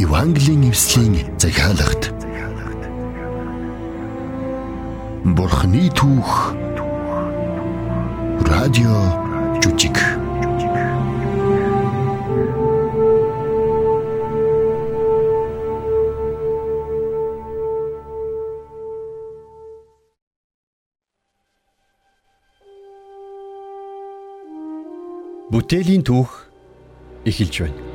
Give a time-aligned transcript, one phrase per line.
[0.00, 2.08] Евангелийн эвслийн захиалагт
[5.36, 6.56] Бурхны түүх.
[8.48, 8.96] Радио
[9.60, 10.00] жүжиг.
[25.52, 26.48] Бүтээлийн түүх
[27.28, 27.89] эхэлж байна.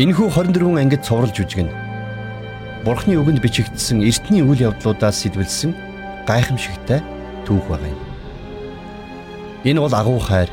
[0.00, 1.68] Энэхүү 24 ангид цовруулж үжигнэ.
[2.88, 5.76] Бурхны үгэнд бичигдсэн эртний үйл явдлуудаас сэтвэлсэн
[6.24, 7.04] гайхамшигтай
[7.44, 8.00] түүх байгаа юм.
[9.68, 10.48] Энэ бол агуу хайр,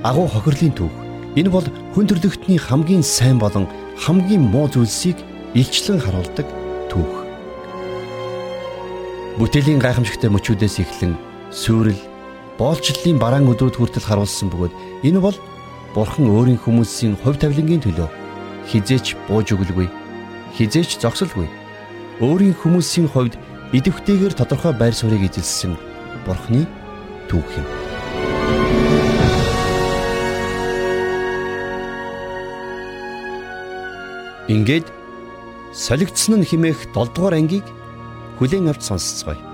[0.00, 0.94] агуу хохирлын түүх.
[1.36, 3.68] Энэ бол хүн төрлөختний хамгийн сайн болон
[4.00, 5.20] хамгийн муу зүйлсийг
[5.52, 6.48] илчлэн харуулдаг
[6.88, 7.12] түүх.
[9.36, 11.20] Бүтээлийн гайхамшигтай мөчүүдээс эхлэн
[11.52, 12.00] сүрэл,
[12.56, 14.72] боолчлолын бараан өдрүүд хүртэл харуулсан бөгөөд
[15.04, 15.36] энэ бол
[15.92, 18.21] Бурхан өөрийн хүмүүсийн хувь тавилангийн төлөө
[18.68, 19.88] хизээч бууж өгөлгүй
[20.56, 21.48] хизээч зогсолгүй
[22.20, 23.34] өөрийн хүмүүсийн хувьд
[23.72, 25.74] идэвхтэйгээр тодорхой байр суурийг эзэлсэн
[26.26, 26.68] бурхны
[27.28, 27.66] түүх юм.
[34.52, 34.86] Ингээд
[35.72, 37.64] солигдсон нь химээх 7 дугаар ангийг
[38.36, 39.51] хүлээн авч сонсцгоё.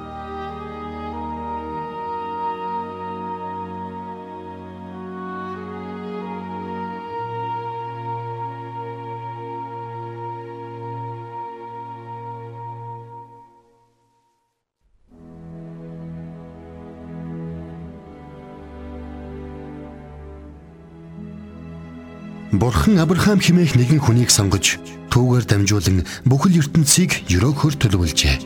[22.53, 24.81] Бурхан Авраам химээх нэгэн хүнийг сонгож
[25.13, 28.41] түүгээр дамжуулан бүхэл ертөнцийг өрөөхөр төлөвлөжээ.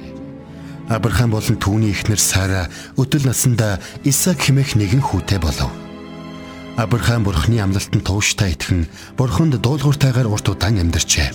[0.91, 2.67] Авраам болон түүний эхнэр Сара
[2.99, 5.71] өдөл насндаа Исаак химээх нэгэн хүүтэй болов.
[6.75, 11.31] Авраам Бурханы амлалтанд тууштай итгэн Бурханд дуулууртайгаар урт удаан амьдарчээ.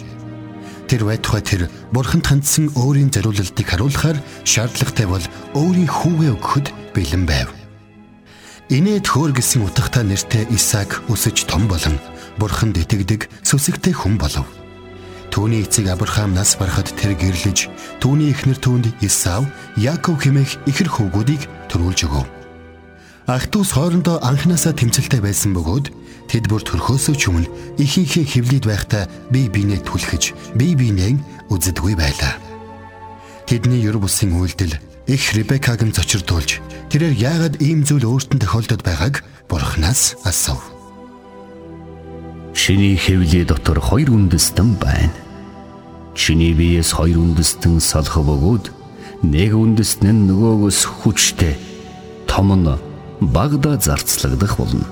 [0.91, 1.61] Тэр байтугай тэр
[1.95, 5.23] Бурханд хандсан өөрийн зориулалтыг харуулахаар шаардлагатай бол
[5.55, 7.47] өөрийн хүүгээ өгөхөд бэлэн байв.
[8.67, 11.95] Инээд хөөр гэсэн утгатай нэртэй Исаак өсөж том болон
[12.37, 14.47] бурханд итгэдэг сүсэгтэй хүн болов.
[15.33, 17.69] Түүний эцэг Авраам нас барахад тэр гэрлэж
[18.01, 22.25] түүний эхнэр түүнд Исав, Яаков хэмээх ихэр хөвгүүдийг төрүүлж өгөв.
[23.27, 25.91] Ах トゥ ус хоорондоо анханасаа тэмцэлтэй байсан бөгөөд
[26.31, 31.19] тэд бүр төрхөөсөө ч өмнө ихийнхээ хөвлөд байхдаа бие биенээ түлхэж, бие биенээ
[31.51, 32.39] үздэггүй байлаа.
[33.43, 34.79] Тэдний ёр бусын үйлдэл
[35.11, 40.76] их Ребекаг нь зочирдуулж тэрээр яагаад ийм зүйл өөртөө тохиолдод байгааг бурхнаас асуув.
[42.57, 45.13] Чиний хэвлээ дотор хоёр үндэстэн байна.
[46.17, 48.73] Чиний биеэс хоёр үндэстэн салах бөгөөд
[49.21, 51.53] нэг үндэстэн нь нөгөөгөөс хүчтэй
[52.25, 52.65] том нь
[53.21, 54.89] багада зарцлагдах болно.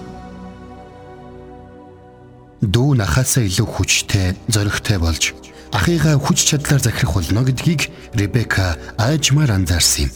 [2.61, 5.33] Дүү нахаасаа илүү хүчтэй, зоригтой болж
[5.73, 10.13] ахыгаа хүч чадлаар захирах болно гэдгийг Ребека аажмаар анзаарсан юм.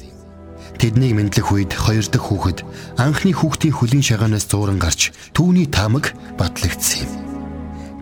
[0.77, 2.61] Тэднийг мэдлэх үед хоёр дахь хүүхэд
[3.01, 7.28] анхны хүүхдийн хөлийн шагаанаас зууран гарч түүний таамаг батлагдсан юм.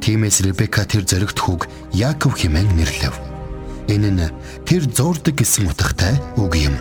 [0.08, 3.12] Тиймээс Ребека тэр зоригт хүүг Яаков хэмээн нэрлэв.
[3.92, 4.32] Энэ нь
[4.64, 6.80] тэр зуурдаг гэсэн утгатай үг юм.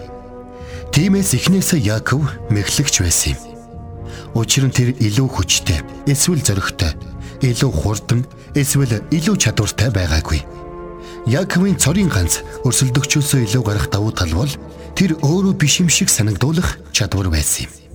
[0.95, 2.23] Тиймээс эхнээсээ Яаков
[2.55, 3.43] мэхлэгч байсан юм.
[4.31, 6.95] Учир нь тэр илүү хүчтэй, эсвэл зоригтой,
[7.43, 8.23] илүү хурдан,
[8.55, 10.47] эсвэл илүү чадвартай байгаагүй.
[11.27, 14.53] Яаковын цорын ганц өрсөлдөгчөөсөө илүү гарах давуу тал бол
[14.95, 17.86] тэр өөрөө биш юм шиг санагдуулах чадвар байсан юм.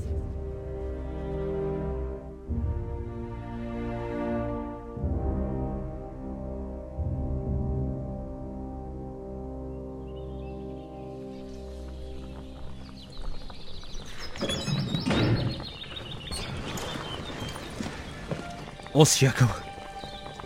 [19.02, 19.50] Ус Яков.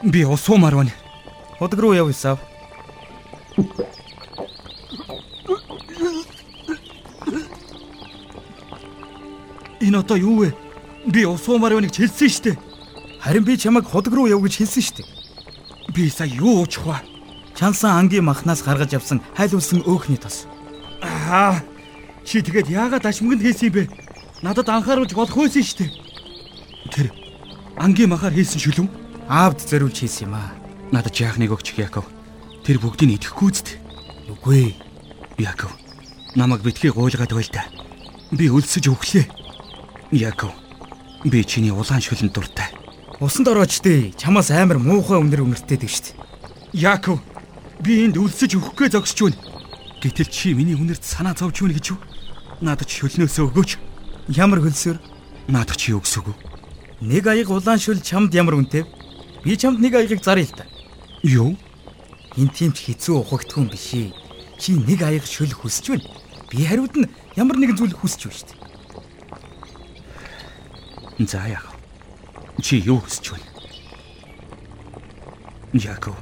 [0.02, 0.92] Би усуумаар байна.
[1.60, 2.40] Ходог руу яв Исав.
[9.82, 10.56] Энэ одоо юу вэ?
[11.06, 12.58] Би усуумаар байныг хэлсэн шүү дээ.
[13.20, 15.08] Харин би чамайг ходог руу яв гэж хэлсэн шүү дээ.
[15.92, 16.96] Би сая юу уучих вэ?
[17.60, 20.48] Чансан ангийн махнаас гаргаж авсан хайлуулсан өөхний тос.
[21.04, 21.60] Аа
[22.24, 23.84] чи тэгээд яагаад ашмганд хийсэн юм бэ?
[24.40, 26.05] Надад анхааруулж болох байсан шүү дээ.
[27.78, 28.88] Ангийн махаар хийсэн шүлэн
[29.28, 30.56] аавд зориулж хийсэн юм аа.
[30.96, 32.08] Надад яахныг өгч Яков.
[32.64, 33.76] Тэр бүгдийг идэхгүй зүт.
[34.32, 34.80] Үгүй.
[35.38, 35.76] Яков.
[36.40, 37.68] Намайг битгий гуйлгаад байл та.
[38.32, 39.28] Би өлсөж өглөө.
[40.16, 40.56] Яков.
[41.28, 42.72] Би чиний улаан шүлэн дуртай.
[43.20, 44.16] Усанд орооч дээ.
[44.16, 46.16] Чамаас амар муухай өнөр өнгөртэй дээ штт.
[46.72, 47.20] Яков.
[47.84, 49.40] Би энд өлсөж өгөхгүй зогсож байна.
[50.00, 52.00] Гэтэл чи миний үнэрт санаа зовж байна гэж юу?
[52.64, 53.72] Надад шүлнөөсөө өгөөч.
[54.32, 54.96] Ямар хөлсөр?
[55.52, 56.55] Надад чи өгсөөгөө.
[57.02, 58.86] Нэг аяг улаан шүл чамд ямар үнэтэй?
[59.44, 60.64] Би чамд нэг аягийг заръя л да.
[61.24, 61.58] Юу?
[62.40, 64.14] Энэ тийм ч хэцүү ухагтгүй юм биш ээ.
[64.60, 66.08] Чи нэг аяг шөл хүсэж байна.
[66.48, 68.60] Би хариуд нь ямар нэгэн зүйл хүсэж байна шүү дээ.
[71.28, 71.76] За яах вэ?
[72.64, 73.44] Чи юу хүсэж байна?
[75.76, 76.16] Яаков.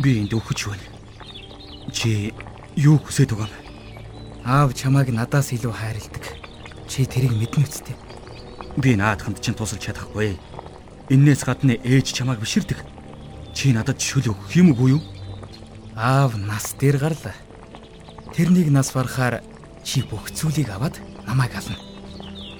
[0.00, 0.88] Би энд өгч байна.
[1.92, 2.32] Чи
[2.76, 3.68] юу хүсэж байгаа юм?
[4.48, 6.24] Аав чамайг надаас илүү хайрладаг.
[6.88, 8.09] Чи тэрийг мэднэ үстэй.
[8.76, 10.38] Би наадханд чинь тусалж чадахгүй.
[11.10, 12.78] Иннээс гадна ээж чамайг биширдэг.
[13.54, 15.02] Чи надад шүл өгөх юм уу юу?
[15.96, 17.34] Аав нас дээр гарлаа.
[18.30, 19.42] Тэрнийг нас барахаар
[19.82, 21.76] чи бүх зүйлийг аваад намайг ална.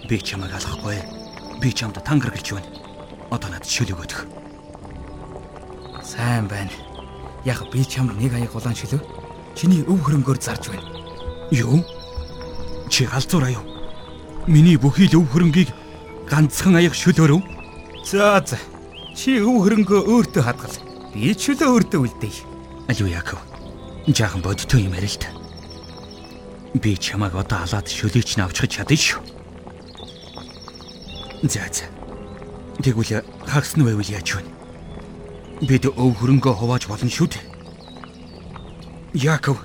[0.09, 0.99] Би чамайг алахгүй.
[1.63, 2.67] Би чамд тангаргалж байна.
[3.31, 4.27] Одоо надад шүл өгөөдөх.
[6.03, 6.75] Сайн байна.
[7.47, 8.99] Яг би чамд нэг аяг улаан шөлөө.
[9.55, 10.91] Чиний өв хөрөнгөөр зарж байна.
[11.55, 11.87] Юу?
[12.91, 13.63] Чи галзуур аюу.
[14.51, 15.71] Миний бүхий л өв хөрөнгийг
[16.31, 17.43] ганцхан аяг шөлөөрөв.
[18.07, 18.59] За за.
[19.19, 20.77] Чи өв хөрөнгөө өөртөө хадгал.
[21.13, 22.47] Би чөлөө өөртөө үлдээе.
[22.87, 23.43] Алуу Яков.
[24.07, 25.29] Жаахан бодтой юм ярил та.
[26.75, 29.21] Би чамайг одоо халаад шөлөөч нь авчиж чадна шүү.
[31.43, 31.91] За за.
[32.79, 34.47] Тэгвэл хагас нь байвал яаж вэ?
[35.67, 37.45] Бид өв хөрөнгөө хувааж болно шүү дээ.
[39.35, 39.59] Яков,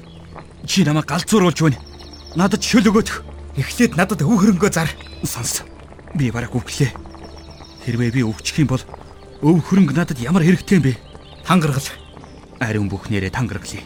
[0.66, 1.80] чи намайг галзууруулж байна.
[2.36, 3.10] Надад шөл өгөөд.
[3.56, 4.90] Эхлээд надад өв хөрөнгөө зар.
[5.24, 5.64] Сонс.
[6.16, 6.96] Би бараг үглээ.
[7.84, 8.84] Хэрвээ би өвчих юм бол
[9.44, 10.94] өв хөрөнгө надад ямар хэрэгтэй юм бэ?
[11.44, 11.92] Тангаргал.
[12.64, 13.84] Ариун бүхнээрээ тангаргалъя.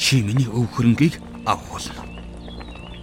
[0.00, 2.08] Чи миний өв хөрөнгийг авах болно.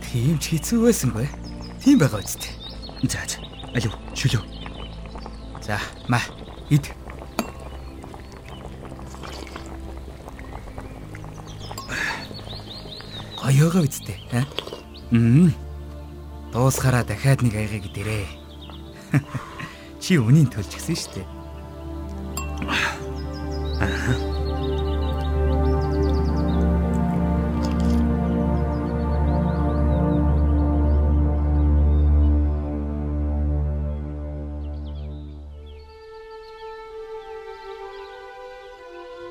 [0.01, 1.29] Тийм ч хэцүү байсангүй.
[1.77, 2.49] Тийм байгаа үстэй.
[3.05, 3.37] За за.
[3.77, 4.41] Алуу, шөлөө.
[5.61, 5.77] За,
[6.09, 6.25] маа.
[6.73, 6.89] Ид.
[13.37, 14.43] Гоёгоо үстэй, аа?
[15.13, 15.53] Мм.
[16.51, 18.38] Дуусгараа дахиад нэг аягийг дээрээ.
[19.99, 21.27] Чи үнийг төлж гисэн шүү дээ.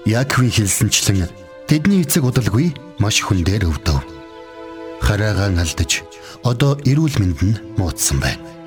[0.09, 1.29] Яаковын хэлсэнчлэн
[1.69, 4.01] тэдний эцэг удалгүй маш хүн дээр өвдөв.
[5.05, 6.01] Хараагаан алдаж
[6.49, 8.57] одоо эрүүл мэнд нь муудсан байна.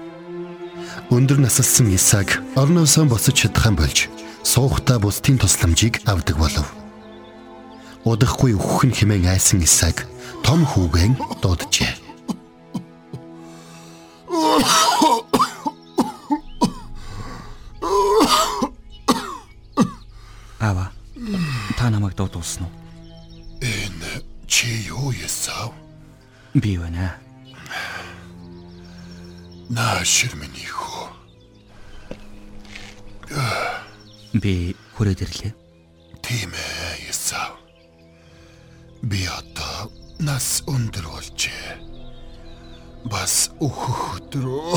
[1.12, 4.08] Өндөр насалсан Исаак орноосоо босож чадах юм болж
[4.48, 6.72] суухтаа бусдын тусламжийг авдаг болов.
[8.08, 10.08] Удахгүй өөхөх нь хэмээн айсан Исаак
[10.40, 12.00] том хүүгэн дууджээ.
[20.64, 20.96] Ава.
[21.76, 22.74] Та намайг дуудуулсан уу?
[23.60, 25.76] Энэ чи юу ясав?
[26.56, 27.20] Би байна.
[29.72, 31.08] Наашир миний хөө.
[34.44, 35.54] Би хүрээд ирлээ.
[36.20, 37.56] Тийм ээ ясав.
[39.00, 39.88] Би одоо
[40.20, 41.80] нас өндөр болжээ.
[43.08, 44.76] Бас өөхөх өдрөө.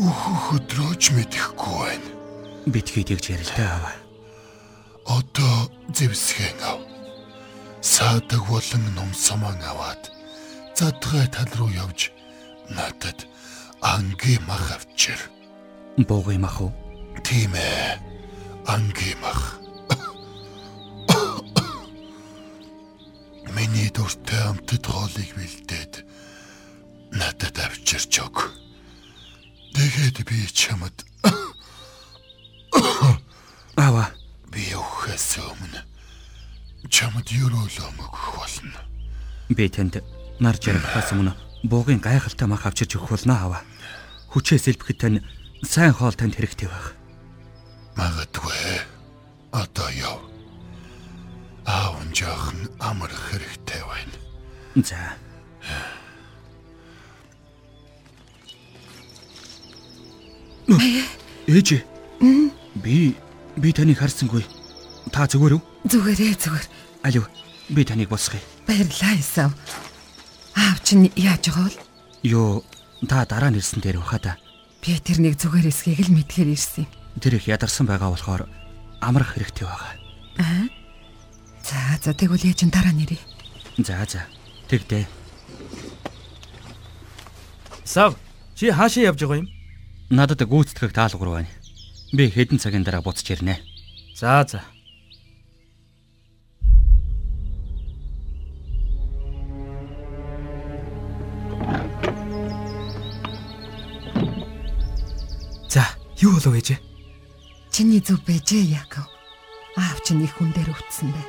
[0.00, 2.08] Өөхөх өдрөөч мэдэхгүй байна.
[2.64, 4.00] Битгий тэгж ярилтай аваа.
[5.04, 6.89] Одоо зэвсгэн ав.
[8.00, 10.02] Саадаг болон ном саман аваад
[10.74, 12.10] задгай тал руу явж
[12.76, 13.26] надад
[13.82, 15.20] анги мах авчир.
[16.08, 16.72] Буугай мах уу?
[17.22, 18.00] Тийм ээ.
[18.66, 19.60] Анги мах.
[23.54, 25.94] Миний дуртай амтд хоолыг бэлдээд
[27.12, 28.48] надад авчирч өг.
[29.76, 31.04] Тэгээд би чамд
[33.76, 34.08] Аваа.
[34.48, 35.59] би өмнө
[36.90, 38.80] чамд юролом өгөх болно.
[39.48, 40.02] Би танд
[40.42, 41.32] нар жаргахаас өмнө
[41.62, 43.62] буугийн гайхалтай мах авчирч өгөх болно аваа.
[44.34, 45.18] Хүчээс элбэхэд тань
[45.62, 46.98] сайн хоол танд хэрэгтэй байх.
[47.94, 48.82] Магадгүй
[49.54, 50.18] одоо яв.
[51.64, 54.16] Аав нь жоохон амарх хэрэгтэй байна.
[54.82, 55.14] За.
[61.46, 61.86] Ээж.
[62.82, 63.14] Би
[63.56, 64.42] би таныг харсангүй.
[65.14, 65.69] Та зүгээр үү?
[65.88, 66.66] Зүгээрээ зүгээр.
[67.04, 67.24] Алив.
[67.70, 68.40] Би таныг босгоё.
[68.66, 69.52] Баярлалаа Исав.
[70.56, 71.78] Аав чинь яаж байгаа вэ?
[72.26, 72.64] Йоо,
[73.08, 74.32] та дараа нэрсэн дээр баха та.
[74.84, 76.90] Би тэрнийг зүгээр эсхийг л мэдхээр ирсэн юм.
[77.22, 78.44] Тэр их ядарсан байгаа болохоор
[79.00, 79.94] амрах хэрэгтэй байгаа.
[80.42, 80.66] Аа.
[81.64, 83.20] За за тэгвэл яаж н дараа нэрээ.
[83.80, 84.26] За за.
[84.68, 85.06] Тэгтээ.
[87.84, 88.18] Сав,
[88.54, 89.48] чи хаашаа явж байгаа юм?
[90.10, 91.50] Надад гүйцэтгэх даалгавар байна.
[92.12, 93.62] Би хэдэн цагийн дараа буцаж ирнэ.
[94.18, 94.66] За за.
[106.20, 106.78] Юу болов ээжээ?
[107.72, 109.08] Чиний зүв бэжээ Яков.
[109.76, 111.22] Аав чинь их хүн дээр өвдсөн бэ.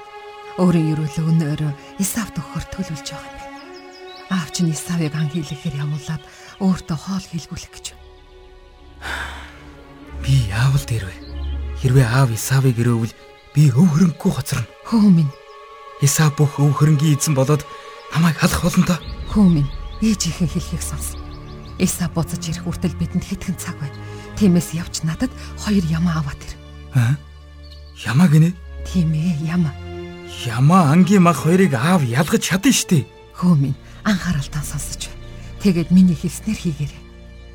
[0.60, 1.62] Өөрийн ерөөлөө өнөөр
[2.01, 3.60] Исавт өгөхөр төлөвлөж байгаа юм байна.
[4.36, 6.24] Аав чинь Исавыг ан хийлэхээр ямуулаад
[6.60, 7.86] өөртөө хоол хийлгүүлэх гэж.
[10.25, 11.15] Би яавал дээр вэ?
[11.79, 13.13] Хэрвээ аав Исавыг өрөөвөл
[13.55, 14.67] би өв хөрөнгөгүй хоцорно.
[14.86, 15.31] Хөө минь,
[16.01, 17.63] Исав бүх өв хөрөнгийн эзэн болоод
[18.13, 19.00] намайг халах болно доо.
[19.31, 19.71] хөө минь,
[20.01, 21.15] ээжийнхэн хэлхийг сонс.
[21.79, 23.98] Исав буцаж ирэх хүртэл бидэнд хэдхэн цаг байна.
[24.41, 26.53] Тиймээс явж надад хоёр ямаа аваад ир.
[26.98, 27.13] Аа?
[28.10, 28.57] Ямаа гинэ?
[28.89, 29.69] Тийм ээ, ямаа.
[30.50, 33.05] Ямаа ангийн мах хоёрыг аав ялгаж чадна штэ.
[33.38, 35.17] Хөө минь, анхааралтай сонсож бай.
[35.62, 37.01] Тэгээд миний хэлснээр хийгээрэй.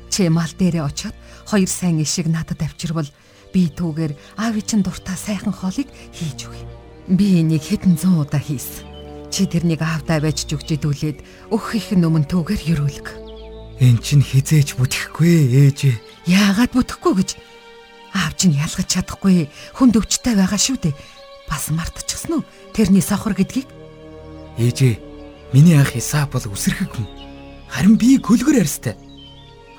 [0.07, 3.11] Чи мал дээрээ очиод хоёр сайн ишиг надад авчирвал
[3.51, 6.63] би түүгээр аавын чин дуртай сайхан хоолыг хийж өгье.
[7.11, 8.87] Би энийг хэдэн зуун удаа хийсэн.
[9.27, 13.07] Чи тэрнийг аавдаа байж жүгж идүүлээд өөх их өмнө түүгээр юрүүлг.
[13.83, 16.16] Эн чин хизээж бүтгэхгүй ээжээ.
[16.27, 17.29] Яагаад бүтэхгүй гэж?
[18.13, 20.95] Аав чинь ялгаж чадахгүй хүнд өвчтэй байгаа шүү дээ.
[21.47, 22.47] Бас мартчихсан уу?
[22.75, 23.67] Тэрний сохор гэдгийг
[24.57, 24.99] Ээжээ,
[25.53, 27.07] миний ах Исаав бол үсэрхэг хүн.
[27.71, 28.97] Харин би көлгөр арьстай.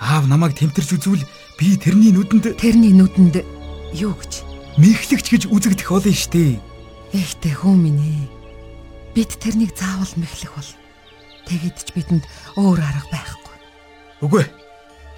[0.00, 1.26] Аав намайг тэмтэрч үзвэл
[1.58, 3.42] би тэрний нүдэнд тэрний нүдэнд
[3.98, 4.48] юу гэж?
[4.78, 6.62] мэхлэгч гэж үзэгдэх болно штэ.
[7.10, 8.24] Эхтэй хөө минь ээ.
[9.18, 10.70] Бид тэрнийг заавал мэхлэх бол.
[11.50, 12.24] Тэгэд ч бидэнд
[12.54, 13.56] өөр арга байхгүй.
[14.22, 14.44] Үгүй.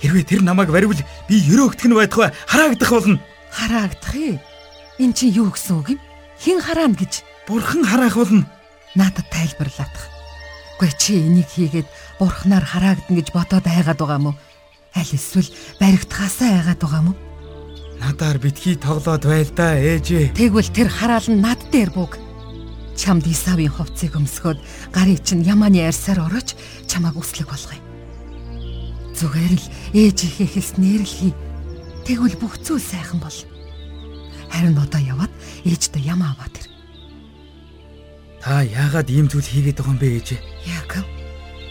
[0.00, 3.20] Хэрвээ тэр намайг баривал би өрөөгдөх нь байтугай хараагдах болно.
[3.52, 4.40] Хараагдах ээ.
[5.00, 6.00] Эн чинь юу гэсэн үг юм?
[6.40, 8.46] Хин хараана гэж Бурхан хараах болно.
[8.94, 10.08] надад тайлбарлаадах.
[10.80, 11.88] Гүй чи энийг хийгээд
[12.18, 14.32] бурхнаар хараагдана гэж бодоод айгаад байгаа мó?
[14.96, 15.46] Аль эсвэл
[15.78, 17.12] баригдахаасаа айгаад байгаа мó?
[18.00, 20.32] Надаар битгий тоглоод байл да ээжээ.
[20.32, 22.16] Тэгвэл тэр хараал нь над дээр бүг.
[22.96, 24.58] Чамд Исавийн хувцсыг өмсгөөд
[24.92, 26.56] гарыг чинь Яманы арьсаар орооч
[26.88, 27.89] чамааг үслэг болгоё.
[29.20, 31.32] Зүгээр л ээжийнхээ хэлснээр л хий.
[32.08, 33.36] Тэгвэл бүх зүйл сайхан бол.
[34.48, 35.28] Харин одоо яваад
[35.68, 36.66] ээжтэй Ямаа аваад ир.
[38.40, 40.40] Та яагаад ийм зүйл хийгээд байгаа юм бэ ээжээ?
[40.64, 41.04] Яаков,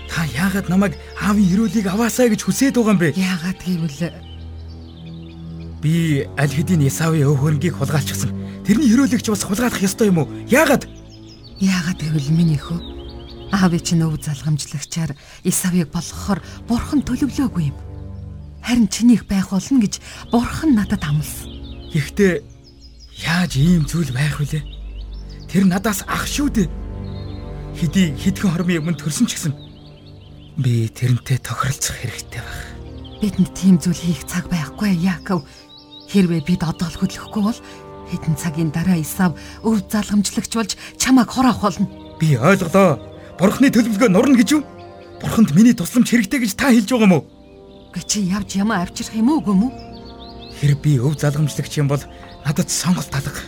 [0.10, 3.10] Та яагаад намайг аавын өрөөлийг аваасаа гэж хүсээд байгаа юм бэ?
[3.18, 4.14] яагаад гэвэл
[5.82, 8.30] Би аль хэдийн Исавын өв хөрөнгийг хулгайлчихсан.
[8.62, 10.30] Тэрний өрөөлийг ч бас хулгайлах ёстой юм уу?
[10.46, 10.86] Яагаад?
[11.58, 12.99] яагаад гэвэл миний хөө
[13.52, 16.40] аавын чинь өв залгамжлагчаар Исавыг болгохоор
[16.70, 17.78] бурхан төлөвлөөгүй юм.
[18.62, 20.00] Харин чинийх байх болно гэж
[20.32, 21.50] бурхан надад амласан.
[21.90, 22.44] Гэхдээ
[23.26, 24.64] яаж ийм зүйл байх вүлээ?
[25.50, 26.68] Тэр надаас ах шүү дээ.
[27.74, 29.54] Хэдий хэдхэн хормын өмнө төрсөн ч гэсэн
[30.60, 32.60] би тэрнтэй тохиролцох хэрэгтэй баг.
[33.24, 35.48] Бидэнд тийм зүйл хийх цаг байхгүй Яаков.
[36.12, 37.60] Хэрвээ бид одоо л хөдлөхгүй бол
[38.12, 41.88] хэдэн цагийн дараа Исав өв залгамжлагч болж чамайг хораах болно.
[42.20, 43.00] Би ойлголоо.
[43.40, 44.64] Бурхны төлөвлөгөө нурна гэж юу?
[45.24, 47.24] Бурханд миний тусламж хэрэгтэй гэж та хэлж байгаа юм уу?
[47.96, 49.72] Гэ чи явж ямаа авчрах юм уу гүм үү?
[50.60, 52.04] Хэрэг би өв залгамжлагч юм бол
[52.44, 53.40] надад сонголт алга.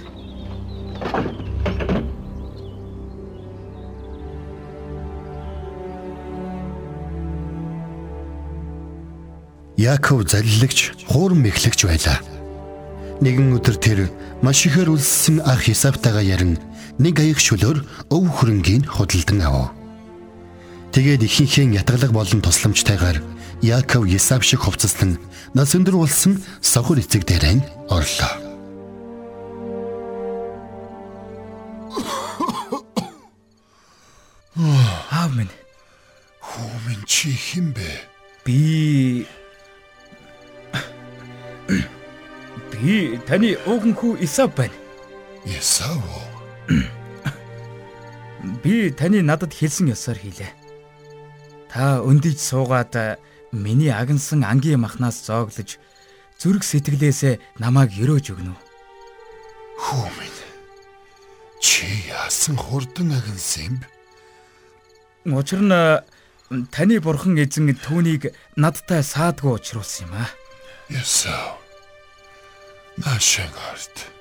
[9.75, 12.23] Яаков залилагч хууран мэхлэгч байлаа.
[13.19, 13.99] Нэгэн өдөр тэр
[14.39, 16.55] маш ихээр үлссэн ах Исавтайгаа ярин
[16.95, 19.80] нэг аяг шөлөөр өв хөрөнгийг худалдан авав.
[20.91, 23.23] Тэгээд ихэнхэн ятгалаг болон тусламжтайгаар
[23.63, 25.19] Яаков Исав шиг хувцаслан
[25.53, 28.35] нас өндөр болсон сохор эцэг дээрэн орлоо.
[35.11, 35.53] Аав минь,
[36.43, 38.11] Хүмүн чи хин бэ?
[38.45, 39.25] би
[42.71, 44.73] би таны өвгөн хүү Исав байна.
[45.45, 46.01] Исав.
[48.63, 50.60] Би таны надад хэлсэн ёсоор хийлээ.
[51.71, 53.15] Та өндөж суугаад э,
[53.55, 55.79] миний агнсан ангийн махнаас зооглож
[56.35, 58.51] зүрх сэтгэлээсээ намайг өрөөж өгнө.
[59.79, 60.35] Хүмүн.
[61.63, 63.79] Чи яасан хурдан агнсан
[65.23, 65.37] юм?
[65.39, 66.03] Учир нь э,
[66.75, 70.29] таны бурхан эзэн түүнийг надтай саадгүй учруулсан юм аа.
[70.91, 71.55] Исав.
[72.99, 74.11] Нашин арт.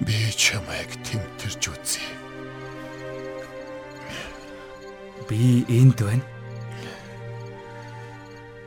[0.00, 2.29] Би чамайг тэмтэрч үзье.
[5.30, 6.26] Би энд байна.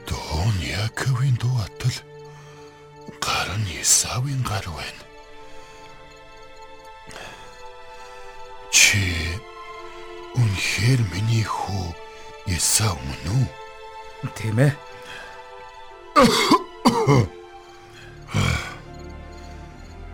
[0.08, 1.98] Дон Яковын дуу атал
[3.20, 5.04] гар нь Исавын гар байна.
[8.72, 9.04] Чи
[10.40, 11.92] үнэхээр миний хүү
[12.56, 13.46] Исав мөн үү?
[14.40, 14.72] Тийм ээ.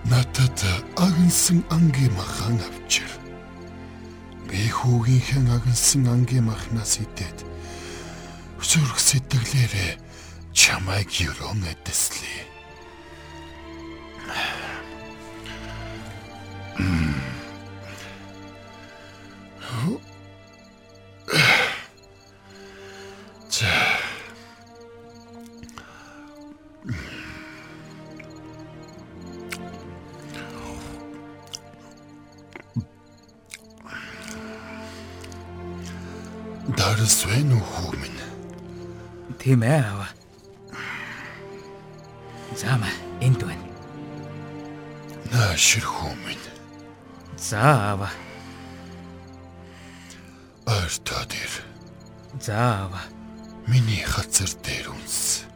[0.10, 0.60] Надад
[0.98, 2.89] агнсан ангийн махан авчир.
[4.80, 7.44] Хүүгийнхэн агнсан ангийн махнаас идээд
[8.64, 10.00] зүрх сэтгэлээрээ
[10.56, 12.49] чамайг юрон эдэслээ.
[39.50, 40.12] Тийм ээ аваа.
[42.54, 42.86] Зама
[43.18, 43.66] энд байна.
[45.34, 46.46] Нааширхүү минь.
[47.34, 48.14] За аваа.
[50.70, 51.54] Ойртоо дээр.
[52.38, 53.10] За аваа.
[53.66, 55.50] Миний хазар дээр үнс.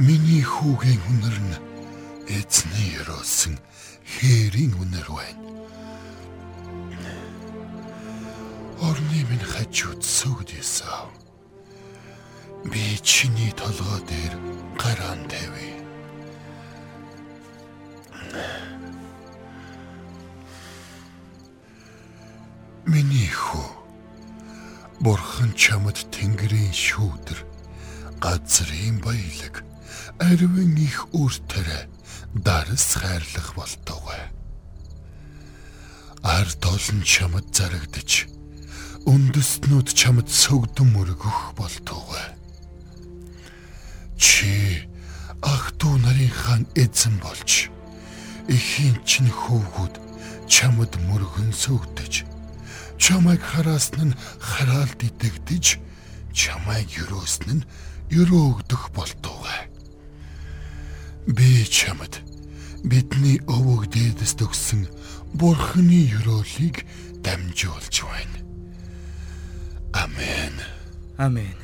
[0.00, 1.56] Миний хүүгийн үнэр нь
[2.32, 3.60] эзний өрөөсөн
[4.08, 5.57] хээрийн үнэр байна.
[8.80, 11.10] Орны минь хажууд сүгдээсав.
[12.70, 14.34] Би чиний толгой дээр
[14.78, 15.66] гараан тавь.
[22.86, 23.78] Миний хүү
[25.00, 27.40] Бурхан чамд тэнгэрийн шүүдэр
[28.18, 29.62] газрын баялаг
[30.18, 31.86] аривын их үртэрэ
[32.34, 34.32] дарс хайрлах болтугай.
[36.22, 38.26] Ард олон чамд зарагдаж
[39.08, 42.36] үндэстнүүд чамд сөгдөн мөргөх болтугай.
[44.20, 44.84] Чи
[45.40, 47.72] ах トゥ нарын хаан эзэн болж
[48.52, 49.94] эхийн чинь хөвгүүд
[50.44, 52.28] чамд мөргөн сөгдөж
[53.00, 55.80] чамайг хараасн нь хараалд идэгдэж
[56.36, 57.66] чамайг юрөөсн нь
[58.12, 59.72] юрөө өгдөх болтугай.
[61.24, 62.20] Би чамд
[62.84, 64.84] бидний өвөг дээдэс төгсөн
[65.32, 66.84] бурхны юрөөлийг
[67.24, 68.37] дамжуулж байна.
[70.18, 70.54] Амен.
[71.16, 71.58] Амен.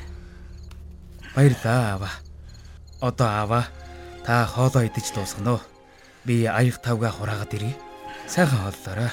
[1.35, 2.15] Баярлаа аваа.
[3.01, 3.65] Одоо аваа
[4.25, 5.61] та хоолоо идэж дуусгана уу?
[6.23, 7.75] Би аяг тавга хураагаад ирье.
[8.27, 9.11] Сайхан хооллоорой.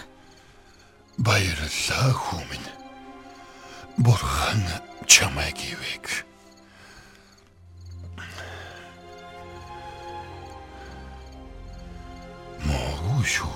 [1.18, 2.70] Баярлалаа хүү минь.
[3.98, 4.62] Бурхан
[5.07, 6.07] чамайг ивэг.
[13.22, 13.55] Шүү.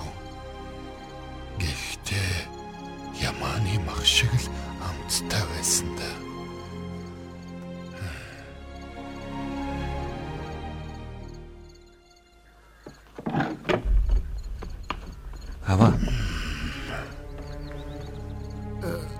[1.59, 2.47] Гэхдээ
[3.19, 4.47] ямааны мах шиг л
[4.89, 6.09] амттай байсан да.
[15.67, 15.93] Аваа.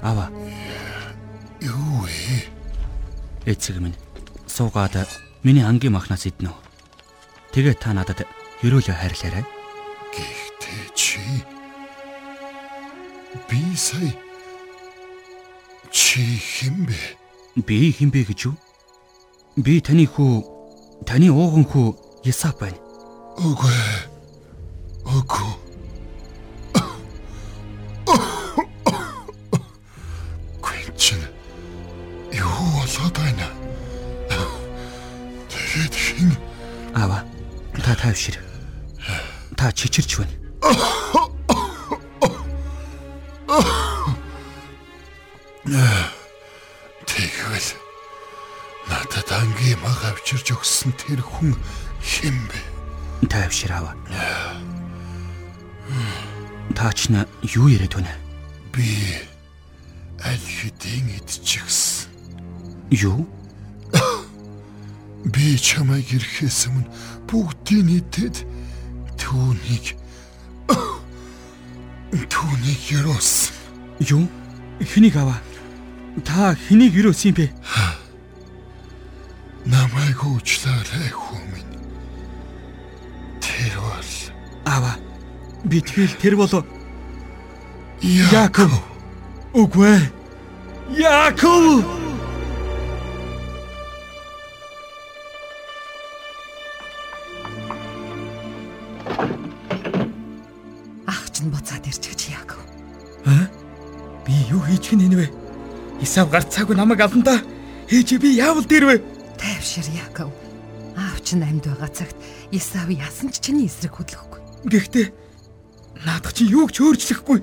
[0.01, 0.29] Аваа.
[1.59, 2.47] Юу вэ?
[3.45, 3.99] Эцэг минь
[4.47, 4.95] суугаад
[5.43, 6.51] миний ангийн махнаас иднэ.
[7.51, 8.23] Тэгээ та надад
[8.63, 9.43] хөрөөлөө хайрлаарай.
[10.15, 11.19] Гэхдээ чи
[13.49, 14.26] би сая
[16.17, 16.97] чи хин бэ?
[17.61, 18.55] Би хинбэ гэж юу?
[19.61, 21.93] Би таны хүү таны ууган хүү
[22.25, 22.81] Ясап байна.
[23.37, 23.77] Үгүй.
[25.05, 25.45] Үгүй.
[25.45, 25.66] Гүнчин
[45.67, 47.69] тэгвэл
[48.87, 51.51] надад ангийн маг авчирж өгсөн тэр хүн
[51.99, 53.27] хин бэ?
[53.27, 53.95] Тайвшир аваа.
[56.71, 58.15] Та ч на юу яриад байна?
[58.71, 59.19] Би
[60.23, 62.07] аль хэдийн идчихсэн.
[62.91, 63.27] Юу?
[65.27, 66.87] Би чамайг ирэхээс өмнө
[67.27, 68.47] бүгдийг нийтэд
[69.19, 69.99] түүнийг
[72.31, 73.51] түүнийг юроос
[73.99, 74.29] Юу?
[74.79, 75.41] Хэнийг аваа?
[76.25, 77.47] Та хэнийг юрөөс юм бэ?
[79.67, 81.73] намайг уучлаарай хүү минь.
[83.43, 84.11] Тэр бол
[84.65, 84.95] Аваа.
[85.63, 86.65] Би тэгэл тэр болов
[88.01, 88.71] Яаков.
[89.53, 89.97] Үгүй.
[90.95, 91.83] Яаков!
[101.07, 102.63] Ах чинь буцаад ирж гэж Яаков.
[103.25, 103.49] Аа?
[104.23, 105.46] Би юу хийж гин вэ?
[106.01, 107.41] Исав гарцаагүй намайг аван да.
[107.89, 108.95] Ээж би яавал дээр вэ?
[109.37, 110.31] Тайвшир Яаков.
[110.97, 112.15] Аав чинь амьд байгаа цагт
[112.51, 114.41] Исав ясан ч чиний эсрэг хөдлөхгүй.
[114.65, 115.07] Гэхдээ
[116.05, 117.41] наадах чи юуг ч өөрчлөхгүй.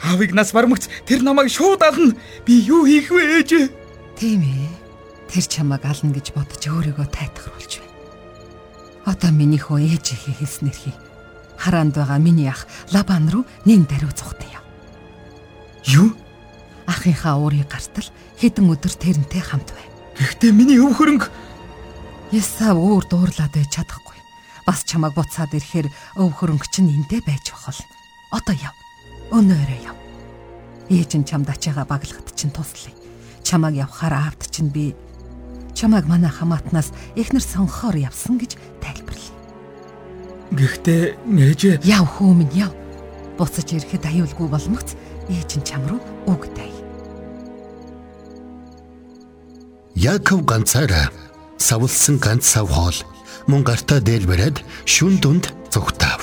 [0.00, 2.16] Аавыг нас бармагц тэр намайг шууд ална.
[2.46, 3.68] Би юу хийх вэ ээж?
[4.16, 4.68] Тийм ээ.
[5.28, 7.96] Тэр чамайг ална гэж бодож өөрийгөө тайтгаруулж байна.
[9.04, 10.96] Одоо миний хөө ээжийнхээ хэлснээр хий.
[11.60, 14.64] Хараанд байгаа миний ах Лабан руу нэн даруй цухтан яв.
[15.84, 16.16] Юу?
[17.00, 18.04] Ахынхаа уурыг гартал
[18.36, 19.88] хэдэн өдөр тэрнтэй хамт байна.
[20.20, 21.32] Гэхдээ миний өв хөрөнгө
[22.28, 24.20] Ясав өөр дуурлаад байж чадахгүй.
[24.68, 25.88] Бас чамайг буцаад ирэхээр
[26.20, 27.88] өв хөрөнгө чинь эндээ байж болно.
[28.28, 28.76] Одоо яв.
[29.32, 29.96] Өнөөрөө яв.
[30.92, 32.92] Ээж нь чамд ачаага баглагт чинь туслая.
[33.48, 34.92] Чамайг явхаар аавд чинь би
[35.72, 39.40] чамайг манай хамаатнаас эхнэр сонгохоор явсан гэж тайлбарлая.
[40.52, 42.76] Гэхдээ ээжээ Яв хөөмн яв.
[43.40, 44.92] Буцаж ирэхэд аюулгүй болмогц
[45.32, 46.79] ээж нь чам руу үг дай.
[49.94, 51.10] Яаков ганцаараа
[51.58, 52.94] савлсан ганц сав хоол
[53.46, 56.22] мөн гартаа дээр бариад шүн дунд зүгтаав.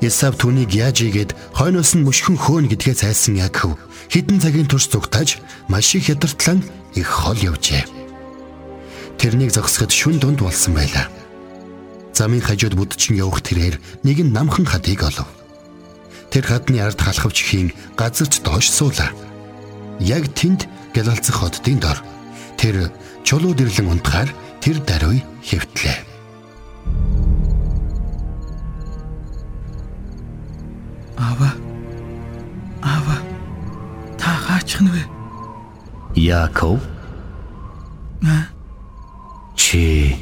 [0.00, 3.74] Исав түүнийг яаж игээд хойноос нь мөшгөн хөөн гэдгээ зайлсан Яаков
[4.08, 6.62] хідэн цагийн турш зүгтааж маш их ядартлан
[6.94, 7.84] их хол явжээ.
[9.18, 11.10] Тэрнийг зогсоход шүн дунд болсон байлаа.
[12.14, 15.26] Замын хажууд будчин явах тэрээр нэг нь намхан хатыг олов.
[16.30, 19.10] Тэр хатны ард халахвч хийн газарч доош суулаа.
[19.98, 21.98] Яг тэнд гэлалцах хотдын дор
[22.56, 22.90] тэр
[23.24, 25.98] чулууд ирлэн унтахаар тэр даруй хэвтлээ.
[31.18, 31.50] Ава.
[32.82, 33.16] Ава.
[34.18, 35.02] Та хаачих нь вэ?
[36.14, 36.80] Яаков
[39.74, 40.14] чи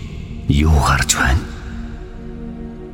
[0.48, 1.44] юу гарч байна?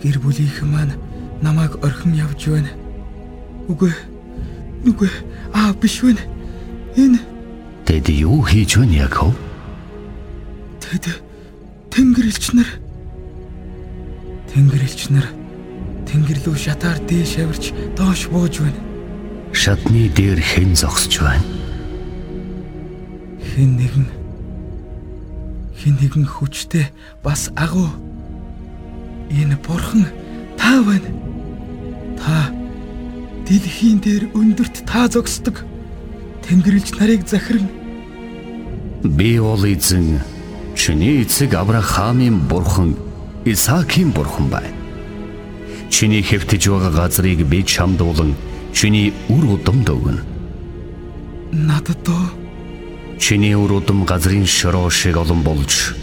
[0.03, 0.99] Гэр бүлийнхэн маань
[1.41, 2.73] намайг орхин явж байна.
[3.69, 3.95] Үгүй.
[4.83, 5.11] Үгүй.
[5.55, 6.19] Аа биш вэ?
[6.97, 7.23] Энэ
[7.89, 9.33] Тэд юу хийж байна Яаков?
[10.77, 11.09] тэд
[11.89, 12.69] тэнгэр элч нар
[14.53, 15.25] тэнгэр элч нар
[16.05, 18.77] тэнгэр лүү шатаар дээш авирч доош бууж байна.
[19.57, 21.49] Шатны дээр хэн зогсож байна?
[23.41, 24.07] Хэн нэгэн
[25.81, 26.93] хэн нэгэн хүчтэй
[27.25, 27.89] бас агуу
[29.33, 30.05] энэ бурхан
[30.61, 31.09] та байна.
[32.21, 32.53] Та
[33.49, 35.65] дэлхийн дээр өндөрт та зогсдог
[36.45, 37.78] тэнгэрлэгч нарыг захирна.
[39.03, 40.21] Би бол эзэн
[40.75, 42.97] чиний эцэг Авраамийн бурхан
[43.45, 44.75] Исаакийн бурхан байна.
[45.91, 48.35] Чиний хэвтэж байгаа газрыг би чамд улан
[48.73, 50.23] чиний үр удамд өгнө.
[51.53, 52.27] Надад доо
[53.19, 55.95] Чиний үр удам газрын шороо шиг олон болж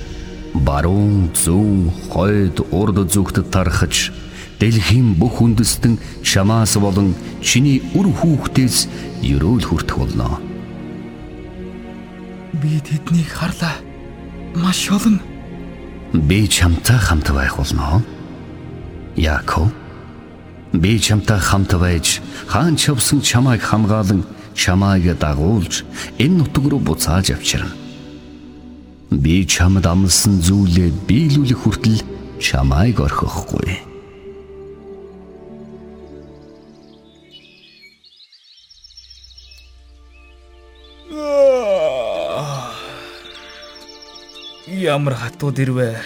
[0.53, 4.11] баруун, зүүн, хойд, урд зүгт тархаж
[4.59, 8.87] дэлхийн бүх үндэстэн чамаас болон чиний үр хүүхдээс
[9.23, 10.39] ерөөл хүртэх болно.
[12.61, 13.75] Би тэднийг харлаа.
[14.55, 15.19] Маш олон
[16.13, 18.03] Би чамтай хамт байх болно.
[19.15, 19.71] Яаков
[20.71, 24.23] би чамтай хамт байж хаан чавсан чамайг хамгаалan
[24.55, 25.83] чамайг дагуулж
[26.19, 27.75] энэ нутг руу буцааж авчирна.
[29.11, 31.99] Би чамд амлсан зүйлээ биелүүлэх хүртэл
[32.39, 33.84] чамайг орхихгүй.
[44.85, 45.97] Ямар хатууд ирвэ.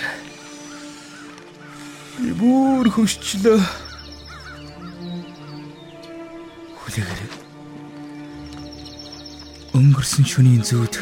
[2.19, 3.59] Би бүр хөшчлөө.
[6.79, 7.31] Хүлээгээрэй.
[9.75, 10.95] Өнгөрсөн шөнийн зүүд.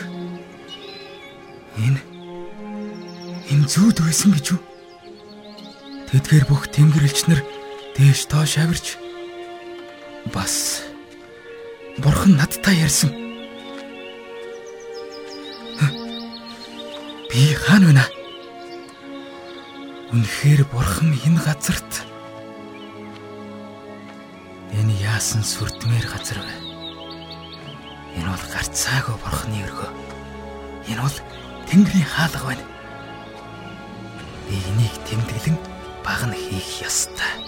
[1.78, 2.02] Энэ
[3.54, 4.62] энэ зүүд байсан гэж юу?
[6.10, 7.46] Тэдгээр бүх тэнгэрлэгч нар
[7.94, 8.98] дээш доош авирч
[10.34, 10.82] бас
[12.02, 13.27] бурхан надтай ярьсан.
[17.38, 18.06] Би хаана вэ?
[20.10, 22.02] Үнэхээр бурхан энэ газарт
[24.74, 26.56] энэ яасан сүрдмээр газар вэ?
[28.18, 29.90] Энэ бол гарцаагүй бурханы өргөө.
[30.90, 31.18] Энэ бол
[31.70, 32.66] Тэнгэрийн хаалга байна.
[34.50, 35.62] Би энийг тэмдэглэн
[36.02, 37.47] багна хийх ёстой.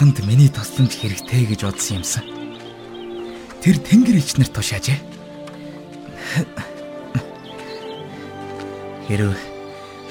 [0.00, 2.24] Бурханд миний тусламж хэрэгтэй гэж бодсон юмсан.
[3.60, 4.96] Тэр тэнгэр ичнэр тушаажээ.
[9.04, 9.36] Хэрв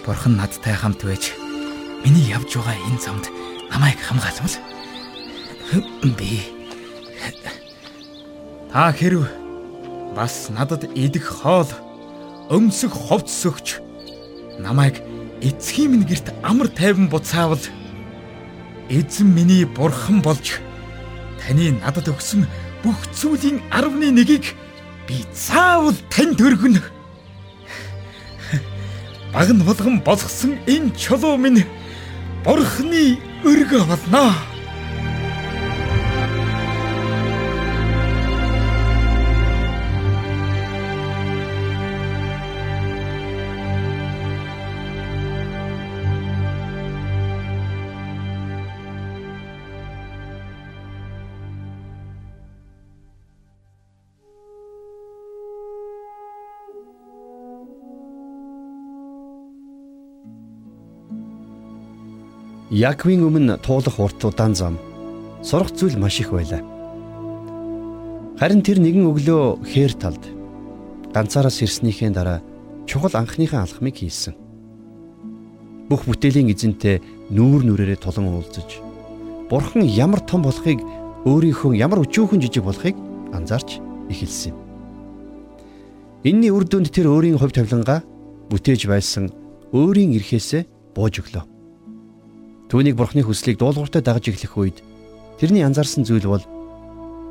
[0.06, 1.34] Бурхан надтай хамт байж
[2.06, 3.34] миний явж байгаа энэ замд
[3.74, 4.62] намайг хамгаалвал
[6.06, 6.46] би
[8.70, 9.26] та хэрв
[10.14, 11.74] бас надад идэх хоол
[12.54, 13.82] өмсөх ховц өгч
[14.62, 15.02] намайг
[15.42, 17.79] эцгийн минь герт амар тайван буцаавал
[18.90, 20.60] эзэн миний бурхан болж
[21.40, 22.48] таны надад өгсөн
[22.84, 24.56] бүх зүйлийн 11-ийг
[25.08, 26.82] би заавал танд өргөнө.
[29.34, 31.66] Баг нь болгон босгосон энэ чулуу минь
[32.44, 34.34] бурхны өргө болно.
[62.70, 64.78] Яаковын өмнө туулах урт удаан зам
[65.42, 66.62] сурах зүйл маш их байлаа.
[68.38, 70.22] Харин тэр нэгэн өглөө хээр талд
[71.10, 72.46] ганцаараас ирснийхээ дараа
[72.86, 74.38] чухал анхныхаа алхмыг хийсэн.
[75.90, 77.02] Бүх бүтээлийн эзэнтэй
[77.34, 78.86] нүүр нүрээрээ тулан уулзаж
[79.50, 80.86] Бурхан ямар том болохыг
[81.26, 82.94] өөрийнхөө ямар өчүүхэн жижиг болохыг
[83.34, 83.82] анзаарч
[84.14, 84.58] эхэлсэн юм.
[86.22, 88.06] Энийний үр дүнд тэр өөрийн хувь тавилангаа
[88.54, 89.34] бүтээж байсан
[89.74, 91.59] өөрийн эрхээсээ бууж өглөө.
[92.70, 94.78] Түүнийг Бурханы хүслийг дуулууртай дагаж эхлэх үед
[95.42, 96.46] тэрний анзаарсан зүйл бол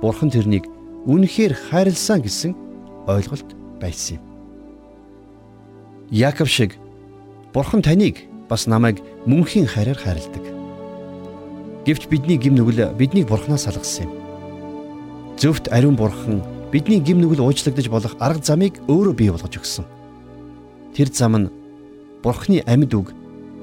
[0.02, 0.66] Бурхан тэрнийг
[1.06, 2.58] үнэхээр хайрлсан гэсэн
[3.06, 3.46] ойлголт
[3.78, 4.22] байсан юм.
[6.10, 6.74] Яаков шиг
[7.54, 8.98] Бурхан таныг бас намайг
[9.30, 10.42] мөнхийн хайраар хайрладаг.
[11.86, 14.12] Гэвч бидний гим нүгэл биднийг Бурханаас салгасан юм.
[15.38, 16.42] Зөвхт ариун Бурхан
[16.74, 19.86] бидний гим нүгэл уучлагдаж болох арга замыг өөрөө бий болгож өгсөн.
[20.98, 21.52] Тэр зам нь
[22.26, 23.14] Бурханы амьд үг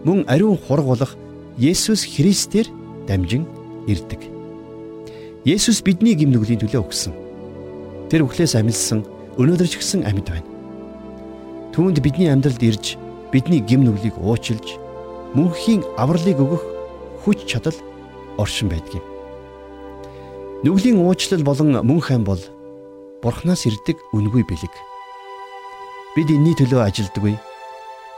[0.08, 1.12] мөн ариун хураг болох
[1.56, 2.68] Есүс Христээр
[3.08, 3.48] дамжин
[3.88, 4.20] ирдэг.
[5.48, 7.16] Есүс бидний гим нүглийн төлөө өгсөн.
[8.12, 9.08] Тэр үхлээс амилсан
[9.40, 10.52] өнөөдөр ч гэсэн амьд байна.
[11.72, 13.00] Түүнд бидний амьдралд ирж
[13.32, 14.76] бидний гим нүглийг уучилж
[15.32, 16.64] мөнхийн авралыг өгөх
[17.24, 17.80] хүч чадал
[18.36, 19.08] оршин байдгийг.
[20.68, 22.44] Нүглийн уучлал болон мөнх ам бол
[23.24, 24.76] Бурханаас ирдэг үнгүй бэлэг.
[26.20, 27.40] Бид энэний төлөө ажилдаггүй.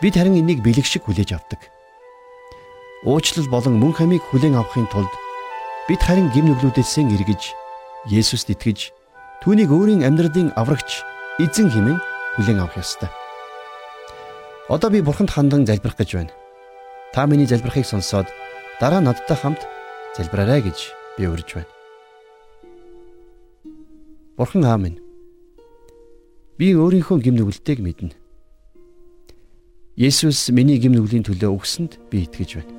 [0.01, 1.76] Бид харин энийг бэлэг шиг хүлээж авдаг
[3.05, 5.13] уучлал болон мөн хамийг хүлээн авахын тулд
[5.85, 7.53] бид харин гим нүглүүдээс эргэж
[8.07, 8.95] Есүст итгэж
[9.43, 11.03] түүнийг өөрийн амьдралын аврагч
[11.43, 11.99] эзэн хэмээн
[12.39, 13.11] хүлээн авах ёстой.
[14.71, 16.33] Одоо би бурханд хандан залбирах гэж байна.
[17.13, 18.27] Та миний залбирахыг сонсоод
[18.79, 19.61] дараа надтай хамт
[20.15, 20.77] залбираарай гэж
[21.17, 21.71] би урьж байна.
[24.37, 25.01] Бурхан аав минь.
[26.57, 28.15] Би өөрийнхөө гим нүгэлтэйг мэднэ.
[29.97, 32.76] Есүс миний гим нүглийн төлөө өгсөнд би итгэж байна.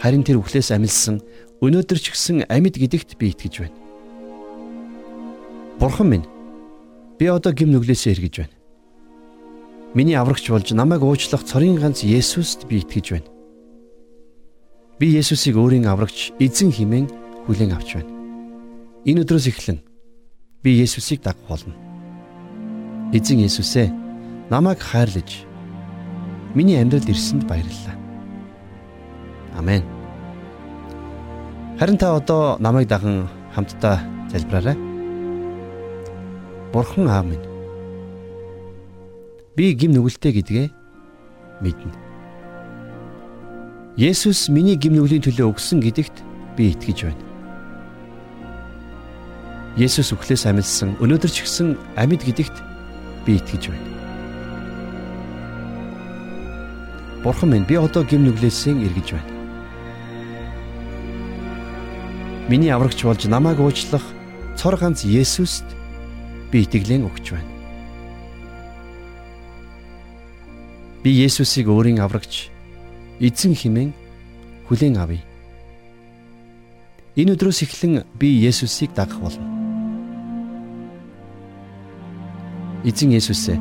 [0.00, 1.24] Харин тэр үхлээс амилсан
[1.64, 3.78] өнөөдөр ч гэсэн амьд гэдэгт би итгэж байна.
[5.80, 6.26] Бурхан минь
[7.16, 8.56] би одоо гим нүглээсээ эргэж байна.
[9.96, 13.28] Миний аврагч болж намайг уучлах цорын ганц Есүст би итгэж байна.
[15.00, 17.08] Би Есүсийг өөрийн аврагч эзэн хэмээн
[17.48, 18.12] хүлээн авч байна.
[19.08, 19.80] Энэ өдрөөс эхлэн
[20.60, 21.72] би Есүсийг дагах болно.
[23.16, 23.88] Эзэн Есүсээ
[24.52, 25.44] намайг хайрлаж
[26.52, 28.05] миний амьдралд ирсэнд баярлалаа.
[29.56, 29.82] Амен.
[31.78, 34.76] Харин та одоо намайг даган хамтдаа залбираарай.
[36.72, 37.44] Бурхан аав минь.
[39.56, 40.66] Би гим нүгэлтэй гэдгээ
[41.60, 41.92] мэднэ.
[43.96, 46.16] Есүс миний гим нүглийн төлөө өгсөн гэдэгт
[46.56, 47.24] би итгэж байна.
[49.80, 52.56] Есүс үхлээс амилсан өнөөдөр ч гэсэн амьд гэдэгт
[53.24, 53.88] би итгэж байна.
[57.24, 59.35] Бурхан минь би одоо гим нүглээсээ эргэж байна.
[62.48, 64.02] Миний аврагч болж намайг уучлах
[64.54, 65.66] цор ганц Есүст
[66.52, 67.50] би итгэлэн өгч байна.
[71.02, 72.46] Би Есүсийг өөрийн аврагч
[73.18, 73.90] эзэн хэмээн
[74.70, 75.26] хүлээн авъя.
[77.18, 79.42] Энэ өдрөөс эхлэн би Есүсийг дагах болно.
[82.86, 83.58] Эзэн Есүсээ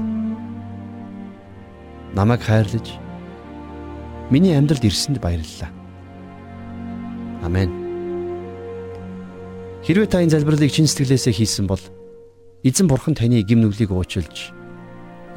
[2.14, 2.86] намайг хайрлаж
[4.30, 5.74] миний амьдралд ирсэнд баярлалаа.
[7.42, 7.85] Амен.
[9.86, 11.82] Хэрвээ та энэ залбиралыг чин сэтгэлээсээ хийсэн бол
[12.66, 14.50] эзэн бурхан таны гим нүглийг уучлж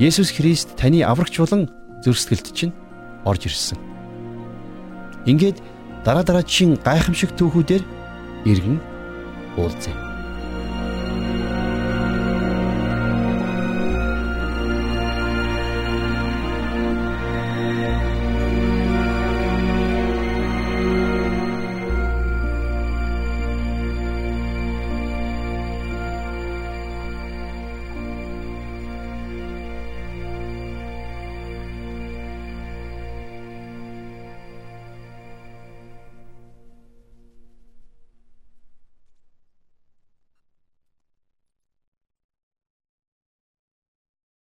[0.00, 1.68] Есүс Христ таны аврагч болон
[2.00, 2.72] зөрсгөлт чинь
[3.28, 3.76] орж ирсэн.
[5.28, 5.60] Ингээд
[6.00, 7.84] дараа дараагийн гайхамшиг түүхүүдээр
[8.48, 8.80] иргэн
[9.60, 10.07] уулзъя.